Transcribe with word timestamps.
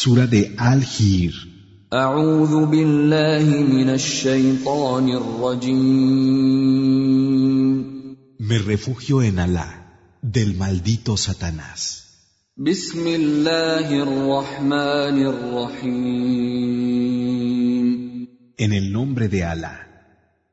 Sura 0.00 0.26
de 0.26 0.56
Al-Hir. 0.58 1.34
Me 8.48 8.58
refugio 8.58 9.22
en 9.22 9.38
Alá, 9.38 10.18
del 10.20 10.56
maldito 10.56 11.16
Satanás. 11.16 11.82
En 18.64 18.72
el 18.72 18.92
nombre 18.92 19.28
de 19.28 19.44
Alá, 19.44 19.76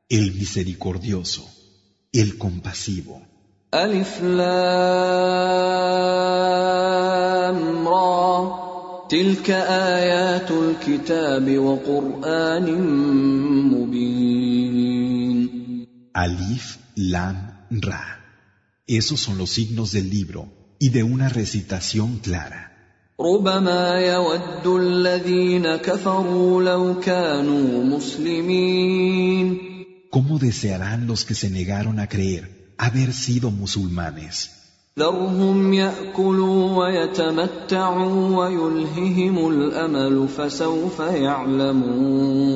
el 0.08 0.34
misericordioso, 0.34 1.50
el 2.12 2.38
compasivo. 2.38 3.20
تلك 9.11 9.49
آيات 9.99 10.51
الكتاب 10.51 11.57
وقرآن 11.57 12.67
مبين 13.73 15.47
Alif, 16.17 16.77
Lam, 16.95 17.37
Ra. 17.69 18.05
Esos 18.87 19.19
son 19.19 19.37
los 19.37 19.51
signos 19.51 19.91
del 19.91 20.09
libro 20.09 20.41
y 20.79 20.89
de 20.89 21.03
una 21.03 21.29
recitación 21.29 22.19
clara. 22.23 22.63
ربما 23.19 23.99
يود 23.99 24.67
الذين 24.67 25.75
كفروا 25.75 26.63
لو 26.63 26.99
كانوا 26.99 27.83
مسلمين 27.83 29.57
¿Cómo 30.11 30.39
desearán 30.39 31.05
los 31.07 31.25
que 31.25 31.35
se 31.35 31.49
negaron 31.49 31.99
a 31.99 32.07
creer 32.07 32.73
haber 32.77 33.13
sido 33.13 33.51
musulmanes? 33.51 34.60
ذرهم 34.98 35.72
يأكلوا 35.72 36.76
ويتمتعوا 36.78 38.36
ويلههم 38.36 39.48
الأمل 39.48 40.28
فسوف 40.28 41.00
يعلمون 41.00 42.52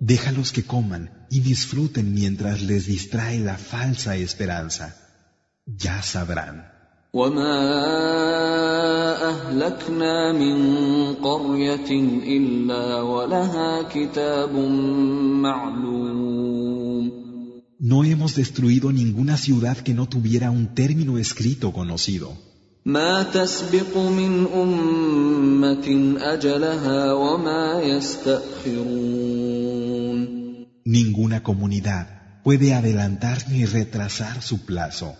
Déjalos 0.00 0.52
que 0.52 0.62
coman 0.64 1.10
y 1.28 1.40
disfruten 1.40 2.14
mientras 2.14 2.62
les 2.62 2.86
distrae 2.86 3.40
la 3.40 3.58
falsa 3.58 4.16
esperanza. 4.16 4.94
Ya 5.66 6.02
sabrán. 6.02 6.64
وما 7.14 7.54
من 10.32 10.56
ولها 13.02 13.82
كتاب 13.82 14.54
معلوم 15.42 16.57
No 17.79 18.03
hemos 18.03 18.35
destruido 18.35 18.91
ninguna 18.91 19.35
ciudad 19.37 19.77
que 19.77 19.93
no 19.93 20.07
tuviera 20.07 20.51
un 20.51 20.73
término 20.73 21.17
escrito 21.17 21.71
conocido. 21.71 22.29
ما 22.85 23.23
تسبق 23.23 23.97
من 23.97 24.45
امه 24.55 26.17
اجلها 26.21 27.13
وما 27.13 27.81
يستاخرون 27.81 29.43
Ninguna 30.85 31.41
comunidad 31.43 32.07
puede 32.43 32.73
adelantar 32.73 33.37
ni 33.49 33.65
retrasar 33.65 34.41
su 34.41 34.65
plazo. 34.65 35.13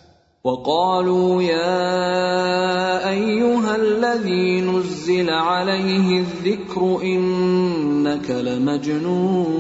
وقالوا 0.44 1.44
يا 1.44 3.10
ايها 3.10 3.76
الذي 3.76 4.62
نزل 4.62 5.30
عليه 5.30 6.20
الذكر 6.20 7.02
انك 7.04 8.30
لمجنون 8.30 9.54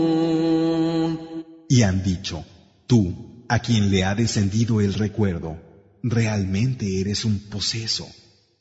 Y 1.70 1.82
han 1.82 2.04
dicho, 2.04 2.44
tú, 2.88 3.46
a 3.50 3.60
quien 3.60 3.92
le 3.92 4.04
ha 4.04 4.16
descendido 4.16 4.82
el 4.82 4.94
recuerdo, 4.94 5.58
realmente 6.04 7.00
eres 7.02 7.26
un 7.26 7.40
poseso. 7.50 8.08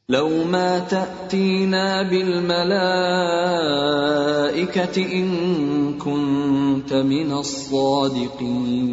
لو 0.08 0.44
ما 0.44 0.78
تاتينا 0.78 2.02
بالملائكه 2.02 2.72
ان 4.96 5.98
كنت 5.98 6.92
من 6.92 7.32
الصادقين 7.32 8.92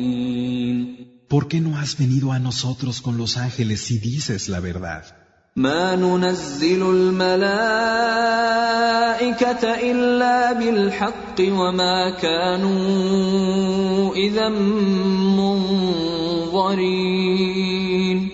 ¿Por 1.29 1.47
qué 1.47 1.59
no 1.61 1.77
has 1.77 1.95
venido 1.97 2.31
a 2.31 2.39
nosotros 2.39 3.01
con 3.01 3.17
los 3.17 3.37
ángeles 3.37 3.81
si 3.81 3.99
dices 3.99 4.49
la 4.49 4.59
verdad? 4.59 5.03
ما 5.55 5.95
ننزل 5.95 6.81
الملائكه 6.81 7.63
الا 9.91 10.53
بالحق 10.53 11.22
وما 11.39 12.09
كانوا 12.09 14.15
اذا 14.15 14.49
منظرين 16.49 18.29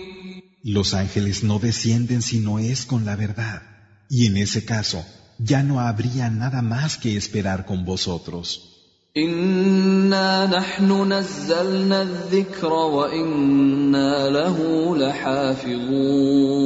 Los 0.64 0.94
ángeles 0.94 1.44
no 1.44 1.60
descienden 1.60 2.22
si 2.22 2.40
no 2.40 2.58
es 2.58 2.86
con 2.86 3.04
la 3.04 3.14
verdad. 3.16 3.62
Y 4.10 4.26
en 4.26 4.36
ese 4.36 4.64
caso, 4.64 5.04
ya 5.38 5.62
no 5.62 5.78
habría 5.80 6.28
nada 6.28 6.60
más 6.62 6.98
que 6.98 7.16
esperar 7.16 7.66
con 7.66 7.84
vosotros. 7.84 8.72
انا 9.16 10.46
نحن 10.46 11.12
نزلنا 11.12 12.02
الذكر 12.02 12.72
وانا 12.72 14.28
له 14.28 14.96
لحافظون 14.96 16.56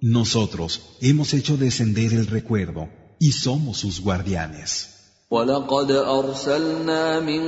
Nosotros 0.00 0.80
hemos 1.00 1.34
hecho 1.34 1.56
descender 1.56 2.14
el 2.14 2.26
recuerdo 2.26 2.88
y 3.18 3.32
somos 3.32 3.78
sus 3.78 4.00
guardianes. 4.00 4.88
ولقد 5.30 5.90
ارسلنا 5.90 7.20
من 7.20 7.42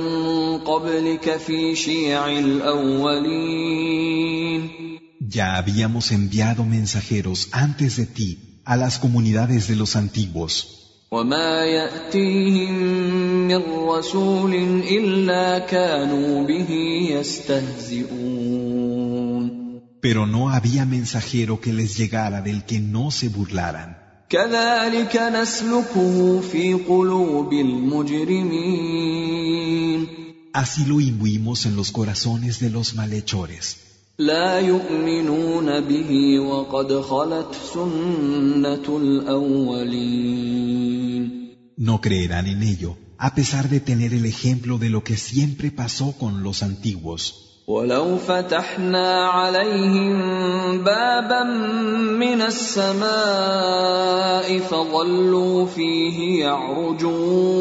قبلك 0.57 1.37
في 1.37 1.75
شيع 1.75 2.27
الاولين 2.39 4.01
Ya 5.33 5.55
habíamos 5.55 6.11
enviado 6.11 6.65
mensajeros 6.65 7.47
antes 7.51 7.95
de 7.97 8.05
ti 8.05 8.61
a 8.65 8.75
las 8.75 8.99
comunidades 8.99 9.67
de 9.67 9.75
los 9.75 9.95
antiguos. 9.95 10.67
وما 11.11 11.65
ياتيهم 11.65 12.73
من 13.47 13.61
رسول 13.89 14.53
الا 14.83 15.59
كانوا 15.59 16.47
به 16.47 16.69
يستهزئون 17.11 18.81
Pero 20.01 20.25
no 20.25 20.49
había 20.49 20.85
mensajero 20.85 21.61
que 21.61 21.73
les 21.73 21.97
llegara 21.97 22.41
del 22.41 22.65
que 22.65 22.79
no 22.79 23.11
se 23.11 23.29
burlaran. 23.29 23.97
كذلك 24.29 25.15
نسلكه 25.17 26.41
في 26.41 26.73
قلوب 26.73 27.53
المجرمين 27.53 29.01
Así 30.53 30.85
lo 30.85 30.99
imbuimos 30.99 31.65
en 31.65 31.75
los 31.77 31.91
corazones 31.91 32.59
de 32.59 32.69
los 32.69 32.93
malhechores. 32.95 33.77
لا 34.19 34.59
يؤمنون 34.59 35.79
به 35.81 36.39
وقد 36.39 37.01
خلت 37.01 37.55
سنه 37.73 38.97
الاولين 38.97 40.51
No 41.77 41.99
creerán 42.01 42.47
en 42.47 42.63
ello, 42.63 42.97
a 43.17 43.33
pesar 43.33 43.69
de 43.69 43.79
tener 43.79 44.13
el 44.13 44.25
ejemplo 44.25 44.77
de 44.77 44.89
lo 44.89 45.03
que 45.03 45.17
siempre 45.17 45.71
pasó 45.71 46.11
con 46.19 46.43
los 46.43 46.63
antiguos. 46.63 47.44
ولو 47.66 48.16
فتحنا 48.16 49.26
عليهم 49.26 50.18
بابا 50.84 51.42
من 52.18 52.42
السماء 52.42 53.06
فظلوا 54.58 55.66
فيه 55.66 56.44
يعرجون. 56.44 57.56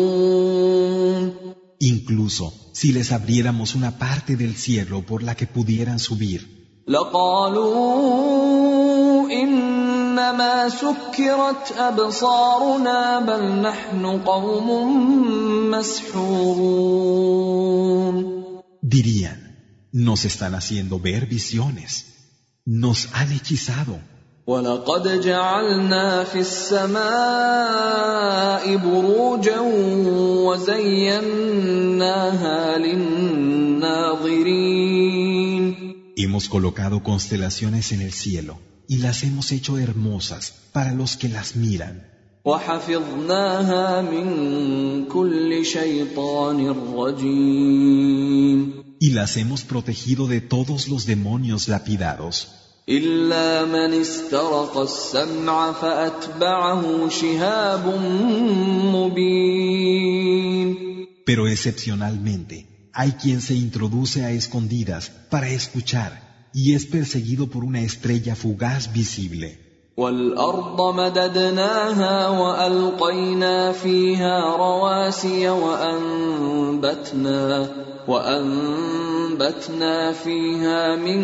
Incluso 1.81 2.53
si 2.71 2.91
les 2.91 3.11
abriéramos 3.11 3.75
una 3.75 3.97
parte 3.97 4.35
del 4.35 4.55
cielo 4.55 5.01
por 5.01 5.23
la 5.23 5.33
que 5.35 5.47
pudieran 5.47 5.97
subir, 5.99 6.41
لقالوا 6.87 8.35
إنما 9.31 10.69
سكرت 10.69 11.73
أبصارنا 11.77 13.19
بل 13.19 13.61
نحن 13.61 14.05
قوم 14.25 14.69
مسحورون. 15.71 17.05
Dirían, 18.83 19.44
nos 19.94 20.24
están 20.24 20.54
haciendo 20.54 20.98
ver 21.00 21.26
visiones, 21.26 22.06
nos 22.64 23.08
han 23.12 23.32
hechizado. 23.32 24.00
ولقد 24.46 25.20
جعلنا 25.20 26.24
في 26.24 26.38
السماء 26.40 27.00
بروجا 28.76 29.60
وزيناها 30.46 31.58
للناظرين 32.78 34.30
Hemos 36.16 36.48
colocado 36.48 37.02
constelaciones 37.02 37.92
en 37.92 38.00
el 38.02 38.12
cielo 38.12 38.58
y 38.88 38.98
las 38.98 39.22
hemos 39.22 39.52
hecho 39.52 39.78
hermosas 39.78 40.52
para 40.72 40.92
los 40.92 41.16
que 41.16 41.28
las 41.28 41.56
miran. 41.56 42.10
وحفظناها 42.44 44.02
من 44.02 45.04
كل 45.04 45.64
شيطان 45.64 46.74
رجيم 46.94 48.80
Y 49.02 49.10
las 49.12 49.36
hemos 49.38 49.64
protegido 49.64 50.26
de 50.28 50.40
todos 50.42 50.88
los 50.88 51.06
demonios 51.06 51.68
lapidados, 51.68 52.48
الا 52.88 53.64
من 53.64 54.00
استرق 54.00 54.76
السمع 54.78 55.72
فاتبعه 55.72 57.08
شهاب 57.08 57.86
مبين 58.94 60.40
pero 61.24 61.46
excepcionalmente 61.46 62.66
hay 62.92 63.12
quien 63.12 63.40
se 63.40 63.54
introduce 63.54 64.24
a 64.24 64.32
escondidas 64.32 65.10
para 65.30 65.48
escuchar 65.48 66.50
y 66.52 66.74
es 66.74 66.86
perseguido 66.86 67.48
por 67.48 67.64
una 67.64 67.82
estrella 67.82 68.34
fugaz 68.34 68.92
visible. 68.92 69.63
والارض 69.96 70.94
مددناها 70.94 72.28
والقينا 72.28 73.72
فيها 73.72 74.56
رواسي 74.56 75.48
وانبتنا 75.48 77.42
وانبتنا 78.08 79.96
فيها 80.12 80.96
من 80.96 81.20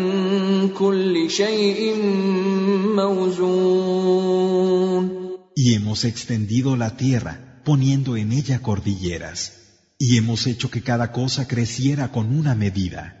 كل 0.69 1.29
شيء 1.29 1.95
موزون 2.95 4.37
Y 5.55 5.73
hemos 5.73 6.05
extendido 6.05 6.75
la 6.75 6.95
tierra, 6.97 7.61
poniendo 7.65 8.15
en 8.15 8.31
ella 8.31 8.61
cordilleras. 8.61 9.39
Y 9.97 10.17
hemos 10.17 10.45
hecho 10.45 10.69
que 10.69 10.83
cada 10.83 11.11
cosa 11.11 11.47
creciera 11.47 12.11
con 12.11 12.25
una 12.37 12.53
medida. 12.53 13.20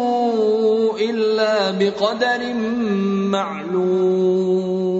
إلا 1.00 1.70
بقدر 1.70 2.54
معلوم 3.34 4.96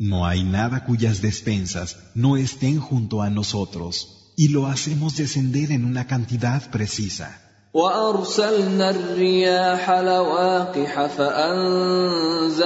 No 0.00 0.24
hay 0.26 0.42
nada 0.44 0.76
cuyas 0.86 1.20
despensas 1.20 1.88
no 2.14 2.30
estén 2.38 2.80
junto 2.80 3.20
a 3.20 3.28
nosotros, 3.28 3.92
y 4.36 4.48
lo 4.48 4.66
hacemos 4.66 5.16
descender 5.16 5.72
en 5.72 5.84
una 5.84 6.06
cantidad 6.06 6.70
precisa. 6.70 7.28
وأرسلنا 7.74 8.90
الرياح 8.90 9.90
لواقح 9.90 11.06
فأنزلنا 11.06 12.56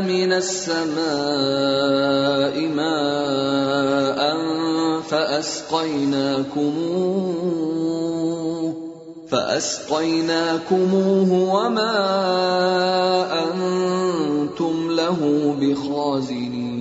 من 0.00 0.32
السماء 0.32 0.94
ماء 2.68 4.20
فأسقيناكموه 5.10 6.74
فأسقيناكموه 9.30 11.30
وما 11.54 11.94
أنتم 13.44 14.90
له 14.90 15.20
بخازنين 15.60 16.74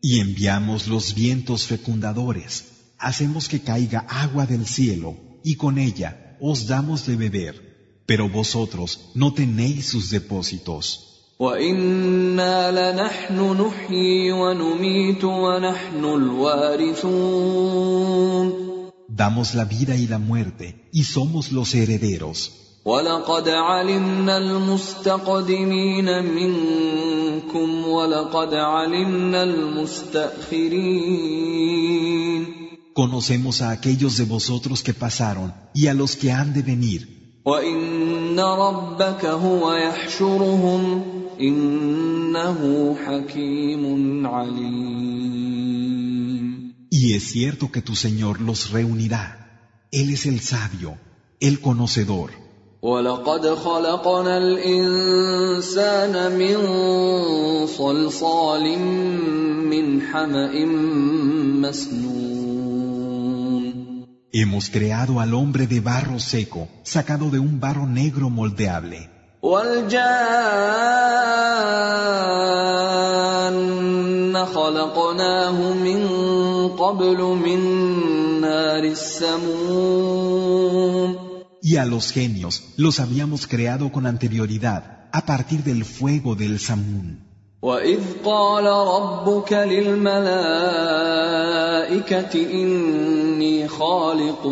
Y 0.00 0.20
enviamos 0.20 0.86
los 0.86 1.12
vientos 1.14 1.66
fecundadores, 1.66 2.64
hacemos 2.98 3.48
que 3.48 3.60
caiga 3.60 4.06
agua 4.08 4.46
del 4.46 4.64
cielo, 4.66 5.16
y 5.42 5.56
con 5.56 5.76
ella 5.76 6.36
os 6.40 6.68
damos 6.68 7.04
de 7.06 7.16
beber, 7.16 8.04
pero 8.06 8.28
vosotros 8.28 9.10
no 9.14 9.34
tenéis 9.34 9.86
sus 9.86 10.10
depósitos. 10.10 11.04
وإنا 11.38 12.70
لنحن 12.70 13.62
نحيي 13.62 14.32
ونميت 14.32 15.24
ونحن 15.24 16.04
الوارثون 16.04 17.28
Damos 19.12 19.54
la 19.54 19.64
vida 19.64 19.94
y 19.96 20.06
la 20.06 20.18
muerte, 20.18 20.88
y 20.92 21.04
somos 21.04 21.52
los 21.52 21.74
herederos. 21.74 22.38
ولقد 22.84 23.48
علمنا 23.48 24.38
المستقدمين 24.38 26.24
منكم 26.24 27.88
ولقد 27.88 28.54
علمنا 28.54 29.42
المستأخرين 29.42 30.88
Conocemos 32.94 33.62
a 33.62 33.70
aquellos 33.70 34.16
de 34.16 34.24
vosotros 34.24 34.82
que 34.82 34.94
pasaron 34.94 35.54
y 35.72 35.86
a 35.86 35.94
los 35.94 36.16
que 36.16 36.32
han 36.32 36.52
de 36.52 36.62
venir. 36.62 37.08
وإن 37.44 38.40
ربك 38.40 39.24
هو 39.24 39.72
يحشرهم 39.72 41.02
إنه 41.40 42.96
حكيم 43.06 44.26
عليم 44.26 46.01
Y 46.92 47.14
es 47.14 47.24
cierto 47.32 47.70
que 47.70 47.82
tu 47.82 47.94
Señor 47.96 48.40
los 48.40 48.70
reunirá. 48.70 49.26
Él 49.90 50.10
es 50.10 50.26
el 50.26 50.40
sabio, 50.40 50.96
el 51.40 51.60
conocedor. 51.60 52.30
ولقد 52.82 53.54
خلقنا 53.54 54.38
الإنسان 54.38 56.14
من 56.38 56.56
صلصال 57.66 58.78
من 58.78 60.02
حمأ 60.02 60.64
مسنون 61.62 62.28
Hemos 64.30 64.68
creado 64.70 65.20
al 65.20 65.32
hombre 65.34 65.66
de 65.66 65.80
barro 65.80 66.20
seco, 66.20 66.68
sacado 66.84 67.30
de 67.30 67.38
un 67.38 67.58
barro 67.58 67.86
negro 67.86 68.30
moldeable. 68.30 69.08
والجان 69.42 69.98
خلقناه 74.44 75.72
من 75.72 76.06
قبل 76.78 77.20
من 77.22 77.60
نار 78.40 78.84
السموم 78.84 80.48
Y 81.60 81.76
a 81.76 81.84
los 81.84 82.12
genios 82.12 82.54
los 82.76 83.00
habíamos 83.00 83.46
creado 83.46 83.90
con 83.90 84.06
anterioridad, 84.06 85.08
a 85.12 85.26
partir 85.26 85.64
del 85.64 85.84
fuego 85.84 86.34
del 86.34 86.58
Samún. 86.60 87.28
وإذ 87.62 88.00
قال 88.24 88.64
ربك 88.64 89.52
للملائكة 89.52 90.32
إني 92.52 93.68
خالق 93.68 94.46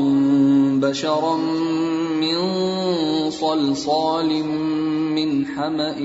بشرا 0.82 1.36
من 2.20 2.36
صلصال 3.30 4.44
من 5.14 5.46
حمأ 5.46 6.00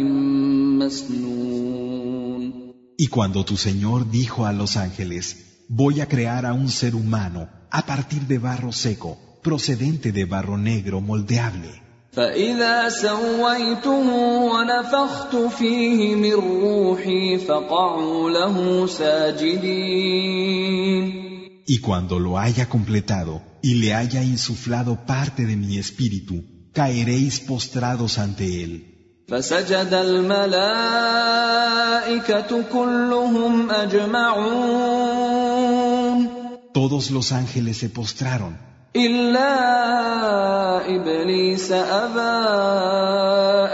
مسنون 0.77 1.41
Y 2.97 3.07
cuando 3.07 3.43
tu 3.43 3.57
Señor 3.57 4.11
dijo 4.11 4.45
a 4.45 4.53
los 4.53 4.77
ángeles, 4.77 5.54
voy 5.67 6.01
a 6.01 6.07
crear 6.07 6.45
a 6.45 6.53
un 6.53 6.69
ser 6.69 6.95
humano 6.95 7.49
a 7.69 7.85
partir 7.85 8.21
de 8.31 8.37
barro 8.37 8.71
seco, 8.71 9.17
procedente 9.41 10.11
de 10.11 10.25
barro 10.25 10.57
negro 10.57 11.01
moldeable. 11.01 11.81
فإذا 12.11 12.89
سويته 12.89 14.07
ونفخت 14.51 15.35
فيه 15.35 16.15
من 16.15 16.33
روحي 16.33 17.37
فقعوا 17.37 18.29
له 18.29 18.87
ساجدين 18.87 20.31
Y 21.67 21.77
cuando 21.79 22.19
lo 22.19 22.37
haya 22.37 22.67
completado 22.67 23.41
y 23.61 23.75
le 23.75 23.93
haya 23.93 24.23
insuflado 24.23 25.05
parte 25.05 25.45
de 25.45 25.55
mi 25.55 25.77
espíritu, 25.77 26.43
caeréis 26.73 27.39
postrados 27.39 28.17
ante 28.17 28.63
él. 28.63 28.83
فسجد 29.29 29.93
الملائكة 29.93 30.51
كلهم 32.73 33.71
أجمعون 33.71 35.04
Todos 36.85 37.11
los 37.11 37.31
ángeles 37.31 37.77
se 37.77 37.89
postraron, 37.89 38.57
إلا 38.95 39.51
إبليس 40.95 41.71
أبى 41.71 42.37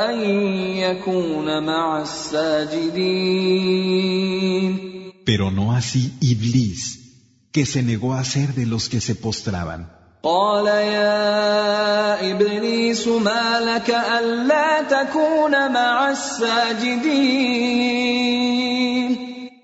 أن 0.09 0.19
يكون 0.77 1.63
مع 1.63 2.01
الساجدين 2.01 3.57
pero 5.25 5.51
no 5.51 5.73
así 5.73 6.13
Iblis, 6.21 6.81
que 7.51 7.65
se 7.65 7.83
negó 7.83 8.13
a 8.13 8.23
ser 8.23 8.53
de 8.53 8.65
los 8.65 8.87
que 8.89 9.01
se 9.01 9.15
postraban. 9.15 9.87
قال 10.23 10.67
يا 10.67 12.31
إبليس 12.31 13.07
ما 13.07 13.59
لك 13.59 13.89
ألا 13.89 14.81
تكون 14.81 15.71
مع 15.73 16.11
الساجدين 16.11 17.57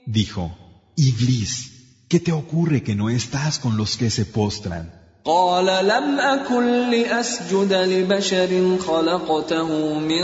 Dijo, 0.05 0.51
Iblis, 0.98 1.66
¿qué 2.10 2.19
te 2.19 2.31
ocurre 2.31 2.83
que 2.83 2.95
no 2.95 3.10
estás 3.10 3.60
con 3.60 3.77
los 3.77 3.98
que 3.98 4.10
se 4.10 4.25
postran? 4.25 5.03
قال 5.25 5.65
لم 5.65 6.19
أكن 6.19 6.89
لأسجد 6.91 7.74
لبشر 7.74 8.77
خلقته 8.77 10.00
من 10.00 10.24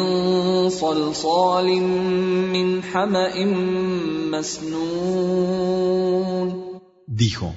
صلصال 0.69 1.81
من 2.51 2.83
حمأ 2.83 3.45
مسنون 4.31 5.49
Dijo, 7.07 7.55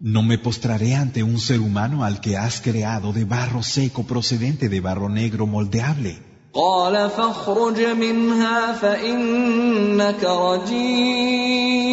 no 0.00 0.22
me 0.22 0.38
postraré 0.38 0.94
ante 0.94 1.22
un 1.22 1.38
ser 1.38 1.60
humano 1.60 2.04
al 2.04 2.20
que 2.20 2.36
has 2.36 2.60
creado 2.60 3.12
de 3.12 3.24
barro 3.24 3.62
seco 3.62 4.02
procedente 4.04 4.68
de 4.68 4.80
barro 4.80 5.08
negro 5.08 5.46
moldeable. 5.46 6.16
قال 6.54 7.10
فاخرج 7.10 7.80
منها 7.80 8.72
فإنك 8.72 10.24
رجيم 10.24 11.87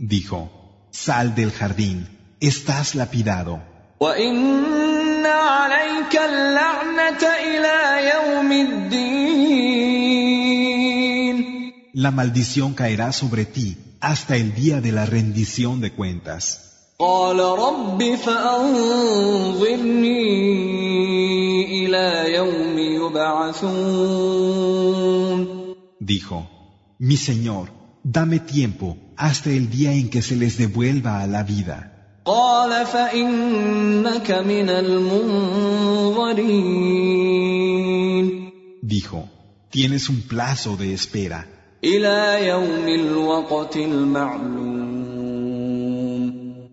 Dijo, 0.00 0.50
sal 0.90 1.34
del 1.34 1.50
jardín, 1.52 2.08
estás 2.40 2.94
lapidado, 2.94 3.62
وإن 4.00 5.26
عليك 5.26 6.16
اللعنة 6.16 7.22
إلى 7.22 8.10
يوم 8.14 8.52
الدين 8.52 9.46
la 11.96 12.10
maldición 12.10 12.74
caerá 12.74 13.10
sobre 13.10 13.46
ti 13.46 13.78
hasta 14.00 14.36
el 14.36 14.54
día 14.54 14.82
de 14.82 14.92
la 14.92 15.06
rendición 15.06 15.80
de 15.80 15.92
cuentas. 15.92 16.62
قال 16.98 17.38
رب 17.38 18.14
فأنظرني 18.16 19.86
إلى 21.86 22.34
يوم 22.34 22.78
يبعثون 22.78 24.26
Dijo, 26.00 26.48
Mi 26.98 27.16
Señor, 27.16 27.68
Dame 28.03 28.39
tiempo 28.39 28.97
hasta 29.15 29.51
el 29.51 29.69
día 29.69 29.93
en 29.93 30.09
que 30.09 30.21
se 30.21 30.35
les 30.35 30.57
devuelva 30.57 31.21
a 31.21 31.27
la 31.27 31.43
vida. 31.43 31.77
Dijo, 38.81 39.29
tienes 39.69 40.09
un 40.09 40.21
plazo 40.21 40.77
de 40.77 40.93
espera 40.93 41.47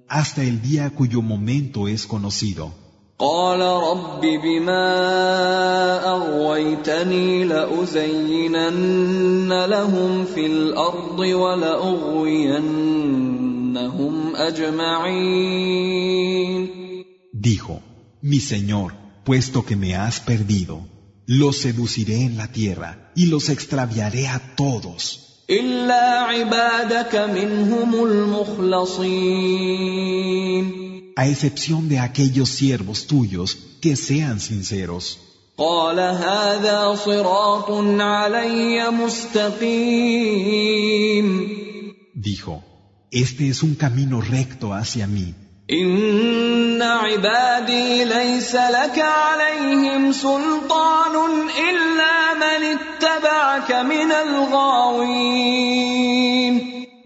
hasta 0.08 0.42
el 0.42 0.60
día 0.60 0.90
cuyo 0.90 1.22
momento 1.22 1.88
es 1.88 2.06
conocido. 2.06 2.87
قال 3.19 3.59
رب 3.61 4.21
بما 4.21 4.87
أغويتني 6.05 7.43
لأزينن 7.43 8.85
لهم 9.65 10.25
في 10.25 10.45
الأرض 10.45 11.19
ولأغوينهم 11.19 12.55
أجمعين 14.35 15.83
Dijo, 17.33 17.81
Mi 18.21 18.39
Señor, 18.39 18.93
puesto 19.25 19.65
que 19.65 19.75
me 19.75 19.95
has 19.95 20.19
perdido, 20.21 20.87
los 21.27 21.57
seduciré 21.57 22.21
en 22.23 22.37
la 22.37 22.47
tierra 22.47 23.11
y 23.15 23.25
los 23.27 23.49
extraviaré 23.49 24.27
a 24.27 24.39
todos, 24.55 25.19
إلا 25.49 26.19
عبادك 26.19 27.15
منهم 27.15 28.05
المخلصين 28.05 29.43
a 31.17 31.27
excepción 31.27 31.89
de 31.89 31.99
aquellos 31.99 32.49
siervos 32.49 33.07
tuyos 33.07 33.57
que 33.81 33.95
sean 33.95 34.39
sinceros. 34.39 35.19
قال 35.57 35.99
هذا 35.99 36.95
صراط 36.95 37.71
علي 37.99 38.89
مستقيم 38.91 40.23
Dijo, 42.15 42.63
Este 43.11 43.49
es 43.49 43.61
un 43.61 43.75
camino 43.75 44.21
recto 44.21 44.73
hacia 44.73 45.05
mí. 45.07 45.33
إن 45.71 46.81
عبادي 46.81 48.03
ليس 48.05 48.55
لك 48.55 48.99
عليهم 48.99 50.11
سلطان 50.11 51.15
إلا 51.69 52.33
من 52.33 52.77
اتبعك 52.77 53.71
من 53.71 54.11
الغاوين 54.11 55.63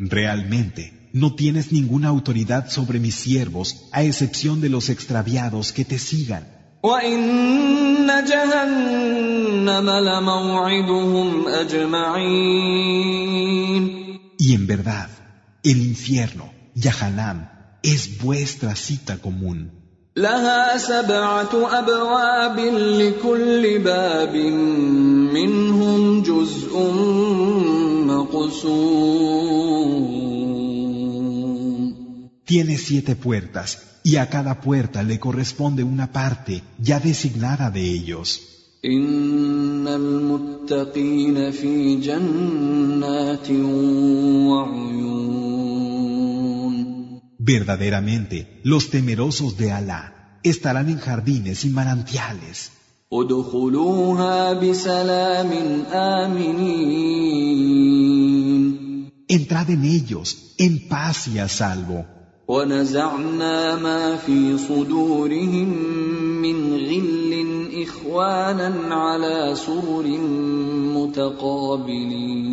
Realmente, 0.09 0.83
no 1.13 1.33
tienes 1.35 1.71
ninguna 1.71 2.09
autoridad 2.09 2.69
sobre 2.69 2.99
mis 2.99 3.15
siervos, 3.15 3.87
a 3.91 4.03
excepción 4.03 4.61
de 4.61 4.69
los 4.69 4.89
extraviados 4.89 5.71
que 5.71 5.85
te 5.85 5.97
sigan. 5.99 6.57
وإن 6.83 8.07
جهنم 8.27 9.89
لموعدهم 9.89 11.47
أجمعين 11.47 12.77
Y 14.39 14.53
en 14.53 14.67
verdad, 14.67 15.09
el 15.63 15.77
infierno, 15.83 16.51
Yahanam, 16.75 17.49
es 17.81 18.21
vuestra 18.21 18.75
cita 18.75 19.17
común. 19.17 19.71
لها 20.17 20.77
سبعة 20.77 21.79
أبواب 21.79 22.59
لكل 22.99 23.79
باب 23.79 24.35
منهم 25.33 26.21
جزء 26.21 26.73
مقسوم 28.05 29.80
Tiene 32.51 32.77
siete 32.77 33.15
puertas, 33.15 33.99
y 34.03 34.15
a 34.17 34.29
cada 34.29 34.61
puerta 34.61 35.03
le 35.03 35.19
corresponde 35.19 35.83
una 35.83 36.11
parte 36.11 36.63
ya 36.79 36.99
designada 36.99 37.71
de 37.71 37.83
ellos. 37.83 38.27
إن 38.85 39.87
المتقين 39.87 41.51
في 41.51 41.95
جنات 42.01 43.51
وعيون 44.51 45.07
Verdaderamente, 47.39 48.59
los 48.63 48.89
temerosos 48.89 49.57
de 49.57 49.71
Alá 49.71 50.39
estarán 50.43 50.89
en 50.89 50.99
jardines 50.99 51.63
y 51.65 51.69
manantiales. 51.69 52.71
ادخلوها 53.13 54.53
بسلام 54.53 55.51
آمنين 55.91 57.27
Entrad 59.29 59.69
en 59.71 59.83
ellos, 59.83 60.53
en 60.57 60.87
paz 60.87 61.27
y 61.27 61.39
a 61.39 61.47
salvo. 61.47 62.05
ونزعنا 62.51 63.75
ما 63.75 64.15
في 64.15 64.57
صدورهم 64.57 65.69
من 66.41 66.73
غل 66.73 67.33
إخوانا 67.83 68.95
على 68.95 69.55
سرر 69.55 70.07
متقابلين 70.97 72.47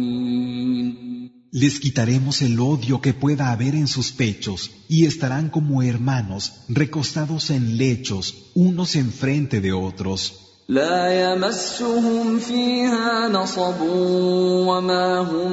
Les 1.56 1.78
quitaremos 1.78 2.42
el 2.42 2.58
odio 2.58 3.00
que 3.00 3.12
pueda 3.14 3.52
haber 3.52 3.76
en 3.76 3.86
sus 3.86 4.10
pechos 4.10 4.72
y 4.88 5.04
estarán 5.04 5.50
como 5.50 5.84
hermanos 5.84 6.64
recostados 6.68 7.50
en 7.50 7.78
lechos, 7.78 8.50
unos 8.56 8.96
enfrente 8.96 9.60
de 9.60 9.72
otros. 9.72 10.47
لا 10.69 11.33
يمسهم 11.33 12.39
فيها 12.39 13.27
نصب 13.27 13.81
وما 13.81 15.19
هم 15.19 15.51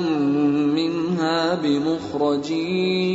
منها 0.74 1.54
بمخرجين 1.54 3.06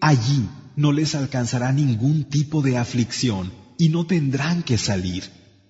Allí 0.00 0.40
no 0.76 0.90
les 0.92 1.14
alcanzará 1.14 1.72
ningún 1.72 2.24
tipo 2.24 2.60
de 2.60 2.76
aflicción 2.76 3.52
y 3.78 3.88
no 3.88 4.04
tendrán 4.06 4.64
que 4.64 4.78
salir. 4.78 5.22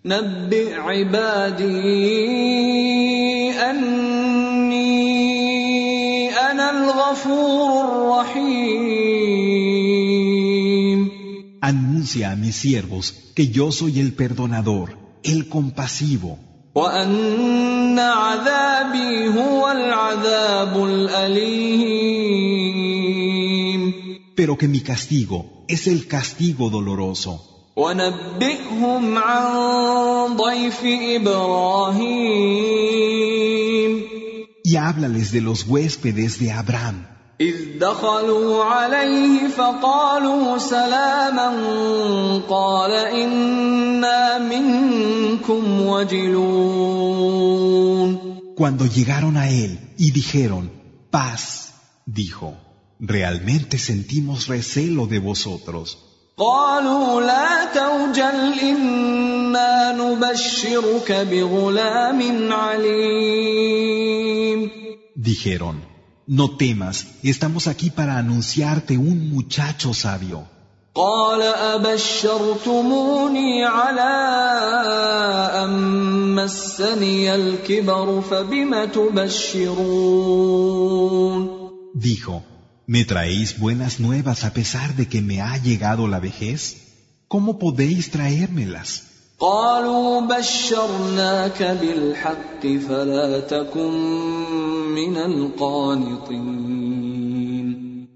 نبئ 0.04 0.74
عبادي 0.74 1.70
أني 3.70 4.94
أنا 6.30 6.70
الغفور 6.70 7.84
الرحيم 7.84 9.73
Anuncia 11.63 12.31
a 12.31 12.35
mis 12.35 12.55
siervos 12.55 13.31
que 13.35 13.47
yo 13.49 13.71
soy 13.71 13.99
el 13.99 14.13
perdonador, 14.13 14.97
el 15.23 15.47
compasivo, 15.49 16.39
وأن 16.75 17.99
عذابي 17.99 19.27
هو 19.29 19.71
العذاب 19.71 20.85
الأليم 20.85 22.29
pero 24.35 24.57
que 24.57 24.67
mi 24.69 24.79
castigo 24.79 25.65
es 25.67 25.88
el 25.88 26.07
castigo 26.07 26.69
doloroso. 26.69 27.45
ونبئهم 27.75 29.17
عن 29.17 30.38
ضيف 30.38 30.79
إبراهيم 30.83 32.49
Y 34.63 34.75
háblales 34.75 35.31
de 35.31 35.41
los 35.41 35.65
huéspedes 35.67 36.39
de 36.39 36.51
Abraham, 36.51 37.07
إذ 37.43 37.79
دخلوا 37.79 38.63
عليه 38.63 39.47
فقالوا 39.47 40.57
سلاما 40.57 41.49
قال 42.49 42.91
إنا 42.91 44.38
منكم 44.38 45.81
وجلون 45.81 47.59
cuando 48.59 48.85
llegaron 48.85 49.38
a 49.38 49.47
él 49.49 49.79
y 49.97 50.11
dijeron, 50.11 50.69
paz, 51.11 51.73
dijo, 52.05 52.57
realmente 52.99 53.77
sentimos 53.77 54.47
recelo 54.47 55.07
de 55.07 55.19
vosotros. 55.19 55.97
قالوا 56.38 57.21
لا 57.21 57.65
توجل 57.73 58.59
إنا 58.59 59.91
نبشرك 59.91 61.11
بغلام 61.11 62.51
عليم 62.53 63.59
Dijeron, 65.15 65.75
no 66.27 66.55
temas, 66.57 67.07
estamos 67.23 67.67
aquí 67.67 67.89
para 67.89 68.17
anunciarte 68.17 68.97
un 68.97 69.29
muchacho 69.29 69.93
sabio. 69.93 70.45
قال 70.95 71.41
أبشرتموني 71.75 73.65
على 73.65 74.11
أن 75.63 76.35
مسني 76.35 77.35
الكبر 77.35 78.21
فبم 78.21 78.85
تبشرون 78.85 79.89
Dijo, 81.93 82.43
¿me 82.88 83.03
traéis 83.05 83.59
buenas 83.59 83.99
nuevas 83.99 84.43
a 84.43 84.53
pesar 84.53 84.95
de 84.95 85.07
que 85.07 85.21
me 85.21 85.41
ha 85.41 85.57
llegado 85.57 86.07
la 86.07 86.19
vejez? 86.19 86.77
¿Cómo 87.27 87.59
podéis 87.59 88.11
traérmelas? 88.11 89.03
قالوا 89.44 90.20
بشرناك 90.20 91.62
بالحق 91.80 92.62
فلا 92.88 93.40
تكن 93.40 93.92
من 94.94 95.16
القانطين 95.16 96.64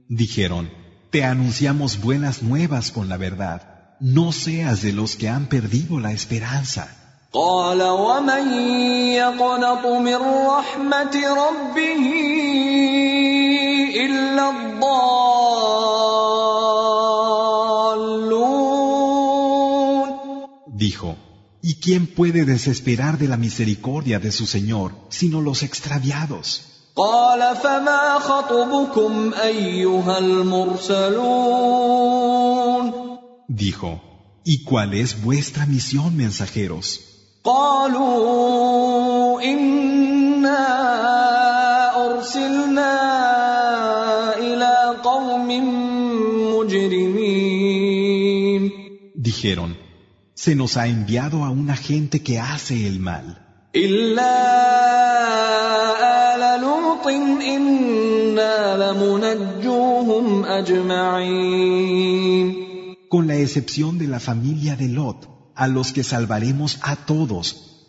Dijeron, 0.09 0.71
te 1.11 1.25
anunciamos 1.25 2.01
buenas 2.01 2.43
nuevas 2.43 2.91
con 2.91 3.11
la 3.11 3.19
verdad, 3.19 3.61
no 4.01 4.33
seas 4.33 4.81
de 4.83 4.93
los 4.93 5.17
que 5.17 5.29
han 5.29 5.47
perdido 5.47 6.01
la 6.01 6.13
esperanza. 6.13 6.89
قال 7.33 7.83
ومن 7.83 8.53
يقنط 9.13 9.87
من 9.87 10.17
رحمة 10.47 11.15
ربه 11.45 12.05
إلا 14.05 14.51
الضالون 14.51 15.28
Dijo, 20.79 21.17
¿y 21.61 21.75
quién 21.81 22.07
puede 22.07 22.45
desesperar 22.45 23.19
de 23.19 23.27
la 23.27 23.37
misericordia 23.37 24.21
de 24.21 24.31
su 24.31 24.47
Señor 24.47 24.93
sino 25.09 25.41
los 25.41 25.65
extraviados? 25.65 26.63
Dijo, 33.49 34.01
¿y 34.45 34.63
cuál 34.63 34.95
es 34.95 35.21
vuestra 35.21 35.67
misión, 35.67 36.17
mensajeros? 36.17 37.01
Dijeron, 49.15 49.78
se 50.39 50.55
nos 50.55 50.77
ha 50.77 50.87
enviado 50.87 51.43
a 51.43 51.51
una 51.51 51.75
gente 51.75 52.23
que 52.23 52.39
hace 52.39 52.87
el 52.87 53.01
mal. 53.01 53.45
Con 63.09 63.27
la 63.27 63.37
excepción 63.37 63.99
de 63.99 64.07
la 64.07 64.21
familia 64.21 64.77
de 64.77 64.89
Lot, 64.89 65.29
a 65.57 65.67
los 65.67 65.93
que 65.93 66.05
salvaremos 66.05 66.79
a 66.83 66.95
todos. 66.95 67.89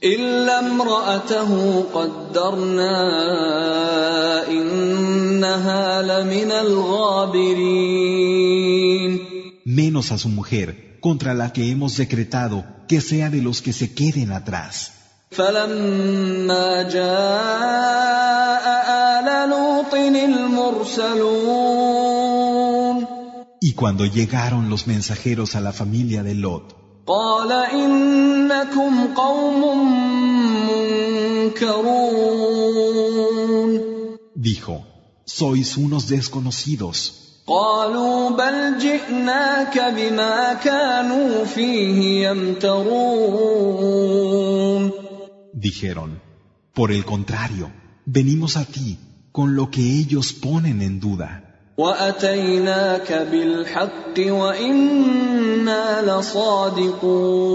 Menos 9.65 10.11
a 10.11 10.17
su 10.17 10.29
mujer 10.29 10.88
contra 11.00 11.34
la 11.34 11.52
que 11.52 11.70
hemos 11.70 11.96
decretado 11.96 12.64
que 12.88 13.00
sea 13.00 13.30
de 13.30 13.42
los 13.42 13.62
que 13.62 13.72
se 13.72 13.94
queden 13.94 14.32
atrás. 14.32 14.90
فلما 15.30 16.82
جاء 16.82 18.64
آل 19.18 19.50
لوط 19.50 19.94
المرسلون 19.94 21.44
Y 23.60 23.72
cuando 23.72 24.04
llegaron 24.04 24.68
los 24.68 24.86
mensajeros 24.86 25.56
a 25.56 25.60
la 25.60 25.72
familia 25.72 26.22
de 26.22 26.34
Lot, 26.34 26.74
قال 27.06 27.52
إنكم 27.52 29.14
قوم 29.14 29.88
منكرون 30.68 32.34
dijo, 34.34 34.86
sois 35.24 35.76
unos 35.76 36.08
desconocidos. 36.08 36.96
قالوا 37.48 38.30
بل 38.30 38.78
جئناك 38.78 39.78
بما 39.78 40.54
كانوا 40.54 41.44
فيه 41.44 42.28
يمترون 42.28 43.44
Dijeron, 45.52 46.20
por 46.74 46.90
el 46.92 47.04
contrario, 47.04 47.70
venimos 48.06 48.56
a 48.56 48.64
ti 48.64 48.98
con 49.32 49.56
lo 49.56 49.70
que 49.70 49.82
ellos 50.00 50.32
ponen 50.32 50.82
en 50.82 51.00
duda. 51.00 51.40
واتيناك 51.78 53.12
بالحق 53.12 54.18
وانا 54.18 56.02
لصادقون 56.02 57.54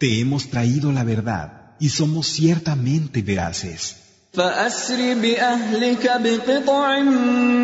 Te 0.00 0.20
hemos 0.20 0.48
traído 0.48 0.92
la 0.92 1.04
verdad 1.04 1.46
y 1.80 1.88
somos 1.88 2.26
ciertamente 2.28 3.22
veraces. 3.22 4.01
فاسر 4.32 5.14
باهلك 5.14 6.04
بقطع 6.24 7.00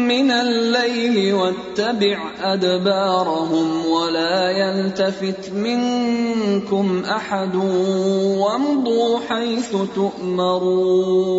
من 0.09 0.31
الليل 0.31 1.35
واتبع 1.35 2.33
ادبارهم 2.53 3.87
ولا 3.87 4.51
يلتفت 4.51 5.51
منكم 5.51 7.05
احد 7.05 7.55
وامضوا 7.55 9.21
حيث 9.29 9.77
تؤمرون 9.95 11.35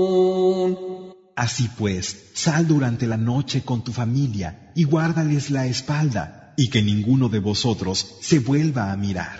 Así 1.37 1.65
pues, 1.77 2.03
sal 2.33 2.65
durante 2.65 3.05
la 3.07 3.17
noche 3.17 3.57
con 3.69 3.83
tu 3.83 3.91
familia 3.91 4.71
y 4.73 4.85
guárdales 4.85 5.51
la 5.51 5.65
espalda, 5.65 6.53
y 6.55 6.69
que 6.69 6.81
ninguno 6.81 7.27
de 7.27 7.39
vosotros 7.39 7.97
se 8.21 8.39
vuelva 8.39 8.93
a 8.93 8.95
mirar. 8.95 9.37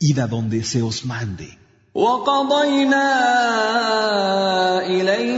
Id 0.00 0.18
a 0.20 0.26
donde 0.26 0.64
se 0.64 0.80
os 0.80 1.04
mande. 1.04 1.58
وقضينا 1.94 3.06
اليه 4.86 5.37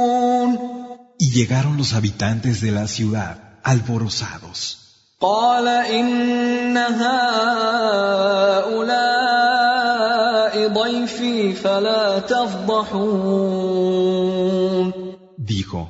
Y 1.30 1.30
llegaron 1.30 1.76
los 1.76 1.92
habitantes 1.94 2.60
de 2.60 2.72
la 2.72 2.86
ciudad, 2.88 3.58
alborozados. 3.62 4.86
قال 5.20 5.68
ان 5.68 6.76
هؤلاء 6.76 7.06
ضيفي 10.68 11.52
فلا 11.52 12.18
تفضحون 12.18 13.66
Dijo, 15.38 15.88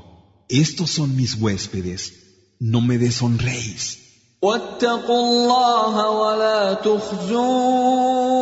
estos 0.48 0.90
son 0.90 1.16
mis 1.16 1.34
huéspedes, 1.34 2.12
no 2.60 2.80
me 2.80 2.98
deshonréis. 2.98 3.98
واتقوا 4.42 5.20
الله 5.20 6.10
ولا 6.10 6.74
تخزون 6.74 8.36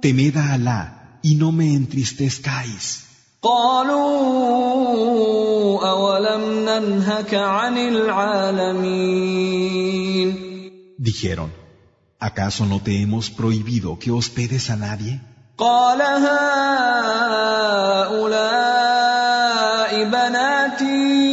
Temed 0.00 0.36
a 0.36 0.54
Alá 0.54 1.20
y 1.22 1.34
no 1.34 1.52
me 1.52 1.74
entristezcáis. 1.74 3.08
قالوا 3.42 5.08
اولم 5.90 6.68
ننهك 6.68 7.34
عن 7.34 7.78
العالمين 7.78 9.38
Dijeron, 10.98 11.50
¿acaso 12.18 12.66
no 12.66 12.78
te 12.82 13.00
hemos 13.02 13.30
prohibido 13.30 13.98
que 13.98 14.10
hospedes 14.10 14.70
a 14.70 14.76
nadie? 14.76 15.20
قال 15.58 16.02
هؤلاء 18.68 20.04
بناتي 20.04 21.28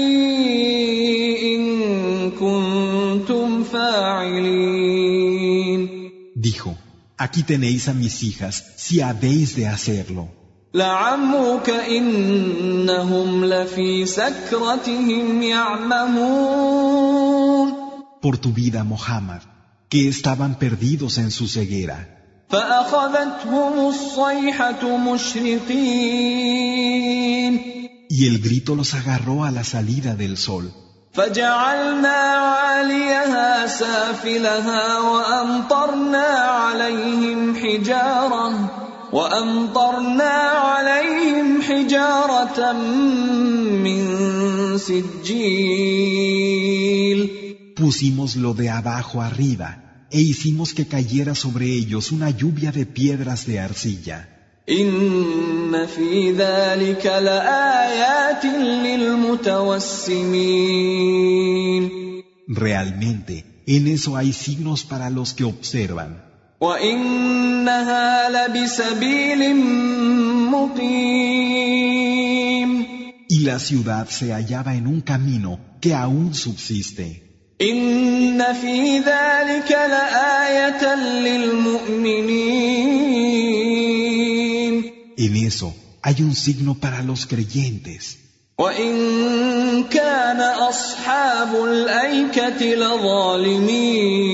ان 1.56 2.32
كنتم 2.32 3.64
فاعلين 3.64 5.16
Dijo, 6.36 6.72
aquí 7.18 7.42
tenéis 7.44 7.88
a 7.88 7.94
mis 7.94 8.22
hijas 8.24 8.56
si 8.78 9.02
habéis 9.02 9.56
de 9.56 9.68
hacerlo. 9.68 10.24
لعمرك 10.75 11.71
إنهم 11.71 13.45
لفي 13.45 14.07
سكرتهم 14.07 15.43
يعمهون 15.43 17.11
Por 18.23 18.37
tu 18.37 18.53
vida, 18.53 18.85
Muhammad, 18.85 19.41
que 19.89 20.09
estaban 20.09 20.55
perdidos 20.59 21.19
en 21.19 21.31
su 21.31 21.49
ceguera. 21.49 22.07
فأخذتهم 22.51 23.89
الصيحة 23.89 24.97
مشرقين 26.31 26.51
Y 28.11 28.27
el 28.27 28.41
grito 28.43 28.75
los 28.75 28.95
agarró 28.95 29.45
a 29.45 29.51
la 29.51 29.65
salida 29.65 30.15
del 30.15 30.37
sol. 30.37 30.71
فجعلنا 31.13 32.09
عاليها 32.09 33.67
سافلها 33.67 34.99
وأمطرنا 34.99 36.27
عليهم 36.27 37.57
حجارة 37.57 38.80
وامطرنا 39.12 40.34
عليهم 40.68 41.62
حجاره 41.62 42.72
من 43.86 44.02
سجيل 44.78 46.16
Pusimos 47.76 48.38
lo 48.38 48.54
de 48.54 48.70
abajo 48.70 49.22
arriba 49.22 49.70
e 50.10 50.22
hicimos 50.22 50.74
que 50.74 50.86
cayera 50.88 51.36
sobre 51.36 51.66
ellos 51.82 52.12
una 52.12 52.30
lluvia 52.30 52.72
de 52.72 52.86
piedras 52.86 53.46
de 53.46 53.60
arcilla. 53.60 54.28
ان 54.70 55.86
في 55.86 56.32
ذلك 56.32 57.06
لايات 57.06 58.46
للمتوسمين 58.86 60.06
Realmente, 62.48 63.64
en 63.68 63.88
eso 63.88 64.16
hay 64.16 64.32
signos 64.32 64.84
para 64.84 65.10
los 65.10 65.34
que 65.34 65.44
observan. 65.44 66.29
وانها 66.62 68.30
لبسبيل 68.30 69.56
مقيم 70.56 71.56
Y 73.28 73.40
la 73.40 73.58
ciudad 73.60 74.08
se 74.08 74.32
hallaba 74.34 74.76
en 74.76 74.88
un 74.88 75.02
camino 75.02 75.60
que 75.82 75.94
aún 75.94 76.34
subsiste. 76.34 77.22
ان 77.62 78.54
في 78.62 79.00
ذلك 79.00 79.72
لايه 79.72 80.96
للمؤمنين 80.96 82.36
En 85.18 85.36
eso 85.38 85.74
hay 86.02 86.22
un 86.22 86.36
signo 86.36 86.76
para 86.76 87.02
los 87.02 87.26
creyentes. 87.26 88.18
وان 88.60 89.84
كان 89.84 90.42
اصحاب 90.42 91.64
الايكه 91.66 92.76
لظالمين 92.76 94.26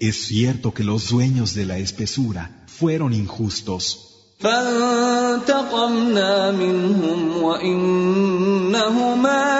Es 0.00 0.16
cierto 0.26 0.74
que 0.74 0.84
los 0.84 1.08
dueños 1.08 1.54
de 1.54 1.64
la 1.66 1.78
espesura 1.78 2.64
fueron 2.66 3.12
injustos, 3.12 4.12
فانتقمنا 4.42 6.32
منهم 6.50 7.42
وانهما 7.42 8.64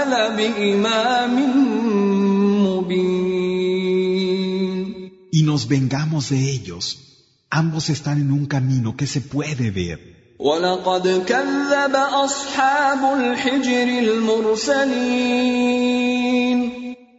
لبامام 0.04 1.36
مبين 2.66 3.62
y 5.32 5.42
nos 5.44 5.66
vengamos 5.68 6.28
de 6.30 6.50
ellos. 6.50 6.84
Ambos 7.50 7.88
están 7.90 8.20
en 8.20 8.32
un 8.32 8.46
camino 8.46 8.96
que 8.96 9.06
se 9.06 9.20
puede 9.20 9.70
ver. 9.70 9.98
ولقد 10.38 11.24
كذب 11.26 11.94
اصحاب 11.94 13.18
الحجر 13.18 13.88
المرسلين 13.98 15.52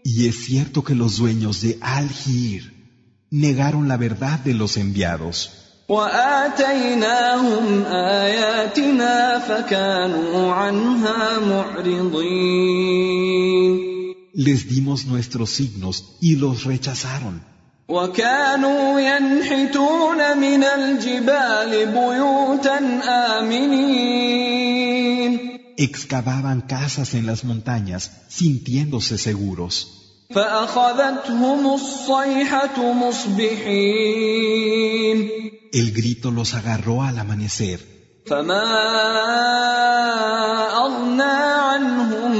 Y 0.06 0.28
es 0.28 0.36
cierto 0.46 0.84
que 0.84 0.96
los 0.96 1.18
dueños 1.18 1.62
de 1.62 1.78
Al-Hir 1.82 2.77
negaron 3.31 3.89
la 3.89 3.97
verdad 3.97 4.39
de 4.41 4.55
los 4.55 4.77
enviados. 4.77 5.51
Les 14.35 14.69
dimos 14.69 15.07
nuestros 15.07 15.51
signos 15.51 16.17
y 16.21 16.37
los 16.37 16.65
rechazaron. 16.65 17.43
Excavaban 25.79 26.61
casas 26.63 27.15
en 27.15 27.25
las 27.25 27.45
montañas 27.45 28.11
sintiéndose 28.29 29.17
seguros. 29.17 30.08
El 35.73 35.93
grito 35.93 36.31
los 36.31 36.55
agarró 36.55 37.03
al 37.03 37.19
amanecer. 37.19 37.81
فما 38.27 38.65
اغنى 40.77 41.23
عنهم 41.23 42.33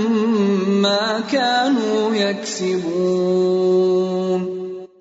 ما 0.83 1.21
كانوا 1.21 2.15
يكسبون. 2.15 3.29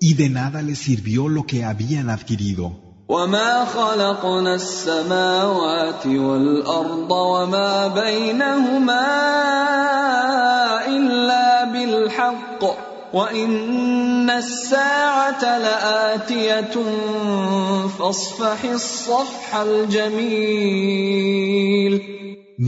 Y 0.00 0.14
de 0.14 0.30
nada 0.30 0.62
les 0.62 0.78
sirvió 0.78 1.28
lo 1.28 1.44
que 1.44 1.64
habían 1.66 2.08
adquirido. 2.08 2.72
وما 3.08 3.64
خلقنا 3.64 4.54
السماوات 4.54 6.06
والارض 6.06 7.10
وما 7.10 7.88
بينهما 7.88 9.28
بالحق 12.17 12.61
وان 13.13 14.29
الساعه 14.29 15.43
لاتيه 15.57 16.73
فاصفح 17.99 18.63
الصفح 18.63 19.55
الجميل 19.55 21.13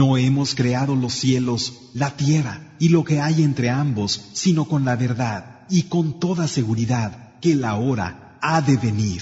No 0.01 0.17
hemos 0.17 0.55
creado 0.55 0.95
los 0.95 1.13
cielos, 1.13 1.61
la 1.93 2.09
tierra 2.23 2.55
y 2.79 2.89
lo 2.89 3.03
que 3.03 3.21
hay 3.21 3.43
entre 3.43 3.69
ambos, 3.69 4.09
sino 4.33 4.65
con 4.65 4.83
la 4.83 4.95
verdad 4.95 5.61
y 5.69 5.83
con 5.83 6.19
toda 6.19 6.47
seguridad 6.47 7.11
que 7.39 7.53
la 7.55 7.75
hora 7.75 8.37
ha 8.41 8.61
de 8.61 8.77
venir. 8.77 9.21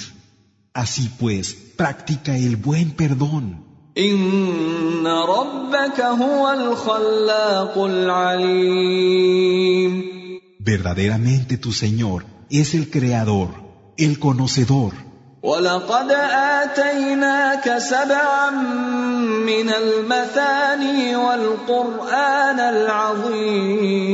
Así 0.73 1.09
pues, 1.19 1.53
practica 1.77 2.37
el 2.37 2.55
buen 2.55 2.91
perdón. 2.91 3.45
Verdaderamente 10.67 11.57
tu 11.57 11.71
Señor 11.73 12.25
es 12.49 12.73
el 12.73 12.89
Creador, 12.89 13.49
el 13.97 14.19
Conocedor. 14.19 14.93
ولقد 15.43 16.11
آتيناك 16.61 17.77
سبعا 17.77 18.49
من 19.45 19.69
المثاني 19.69 21.15
والقرآن 21.15 22.59
العظيم 22.59 24.13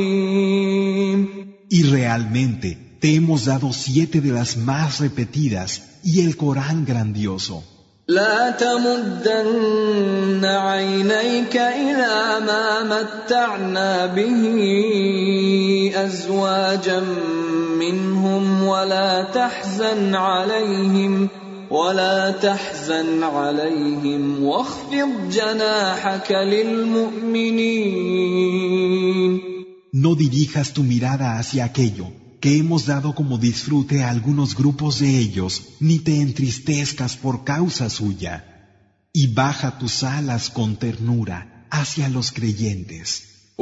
Y 1.71 1.83
realmente 1.83 2.97
te 2.99 3.13
hemos 3.13 3.45
dado 3.45 3.71
siete 3.73 4.21
de 4.21 4.31
las 4.31 4.57
más 4.57 4.99
repetidas 4.99 5.83
y 6.03 6.21
el 6.21 6.35
Corán 6.35 6.83
grandioso. 6.83 7.63
لا 8.08 8.50
تمدن 8.50 10.44
عينيك 10.44 11.56
إلى 11.56 12.40
ما 12.46 12.82
متعنا 12.84 14.06
به 14.06 15.92
أزواجا 15.96 17.00
منهم 17.78 18.62
ولا 18.62 19.22
تحزن 19.22 20.14
عليهم 20.14 21.28
ولا 21.70 22.30
تحزن 22.30 23.22
عليهم 23.22 24.44
واخفض 24.44 25.30
جناحك 25.32 26.32
للمؤمنين. 26.32 27.64
No 29.94 30.14
dirijas 30.14 30.72
tu 30.74 30.82
mirada 30.82 31.38
hacia 31.38 31.64
aquello. 31.64 32.23
que 32.44 32.58
hemos 32.58 32.84
dado 32.84 33.14
como 33.14 33.38
disfrute 33.38 34.02
a 34.02 34.10
algunos 34.10 34.54
grupos 34.54 34.98
de 35.00 35.18
ellos, 35.18 35.62
ni 35.80 35.98
te 35.98 36.20
entristezcas 36.20 37.16
por 37.16 37.42
causa 37.42 37.88
suya, 37.88 38.34
y 39.14 39.28
baja 39.28 39.78
tus 39.78 40.02
alas 40.02 40.50
con 40.50 40.76
ternura 40.76 41.66
hacia 41.70 42.10
los 42.10 42.32
creyentes. 42.32 43.54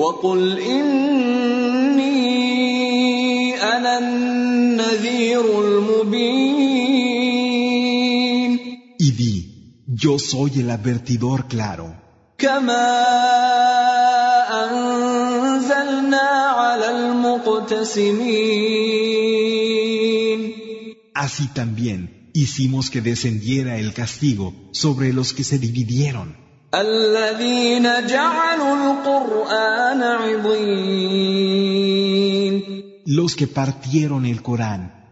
Y 8.99 9.11
di, 9.13 9.85
yo 9.87 10.19
soy 10.19 10.51
el 10.59 10.71
advertidor 10.73 11.47
claro. 11.47 11.95
Así 21.15 21.47
también 21.55 22.31
hicimos 22.35 22.91
que 22.91 23.01
descendiera 23.01 23.79
el 23.79 23.93
castigo 23.93 24.55
sobre 24.73 25.13
los 25.13 25.33
que 25.33 25.45
se 25.45 25.59
dividieron. 25.59 26.37
Los 33.05 33.37
que 33.37 33.47
partieron 33.47 34.25
el 34.27 34.43
Corán. 34.43 35.03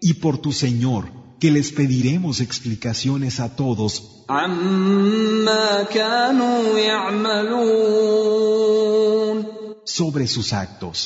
Y 0.00 0.14
por 0.14 0.38
tu 0.38 0.52
Señor, 0.52 1.21
que 1.42 1.50
les 1.50 1.72
pediremos 1.72 2.40
explicaciones 2.40 3.40
a 3.40 3.56
todos 3.56 3.92
sobre 9.84 10.28
sus 10.28 10.52
actos. 10.52 10.96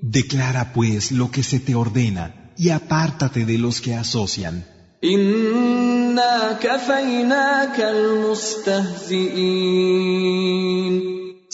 Declara 0.00 0.72
pues 0.72 1.12
lo 1.12 1.30
que 1.30 1.42
se 1.42 1.60
te 1.60 1.74
ordena 1.74 2.24
y 2.56 2.70
apártate 2.70 3.44
de 3.44 3.58
los 3.58 3.82
que 3.82 3.94
asocian. 3.94 4.64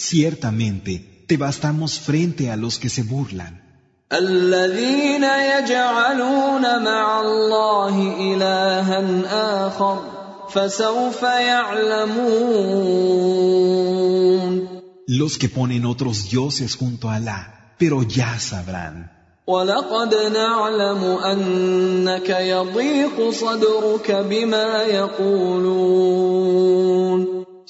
كفيناك 0.00 0.32
المستهزئين 0.36 0.96
Ciertamente, 0.96 1.24
te 1.26 1.36
bastamos 1.36 1.98
frente 1.98 2.50
a 2.50 2.56
los 2.56 2.78
que 2.78 2.88
se 2.88 3.02
burlan, 3.02 3.66
الذين 4.12 5.24
يجعلون 5.24 6.82
مع 6.84 7.20
الله 7.20 8.16
إلها 8.20 9.66
آخر 9.66 10.02
فسوف 10.50 11.22
يعلمون 11.22 12.46
los 15.08 15.38
que 15.38 15.48
ponen 15.48 15.86
otros 15.86 16.30
dioses 16.30 16.76
junto 16.76 17.08
a 17.08 17.16
Alá, 17.16 17.74
pero 17.78 18.02
ya 18.02 18.38
sabrán. 18.38 19.10
ولقد 19.46 20.14
نعلم 20.14 21.04
انك 21.04 22.30
يضيق 22.30 23.30
صدرك 23.30 24.12
بما 24.12 24.82
يقولون 24.82 26.36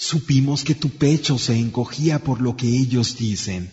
Supimos 0.01 0.63
que 0.63 0.73
tu 0.73 0.89
pecho 0.89 1.37
se 1.37 1.55
encogía 1.55 2.17
por 2.17 2.41
lo 2.41 2.57
que 2.57 2.65
ellos 2.65 3.17
dicen. 3.17 3.69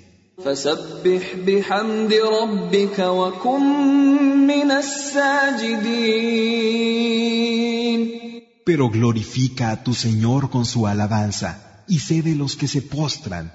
Pero 8.66 8.90
glorifica 8.90 9.70
a 9.70 9.82
tu 9.82 9.94
Señor 9.94 10.50
con 10.50 10.66
su 10.66 10.86
alabanza 10.86 11.84
y 11.88 12.00
sé 12.00 12.20
de 12.20 12.34
los 12.34 12.56
que 12.56 12.68
se 12.68 12.82
postran. 12.82 13.50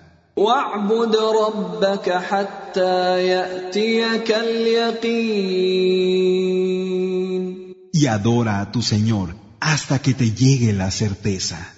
Y 7.94 8.08
adora 8.08 8.62
a 8.62 8.72
tu 8.72 8.82
Señor 8.82 9.36
hasta 9.60 10.00
que 10.00 10.16
te 10.16 10.32
llegue 10.32 10.74
la 10.74 10.90
certeza. 10.90 11.73